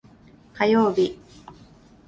[0.51, 1.15] 火曜日